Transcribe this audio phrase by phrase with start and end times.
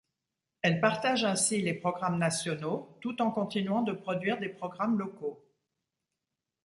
[0.63, 5.45] Elle partage ainsi les programmes nationaux tout en continuant de produire des programmes locaux.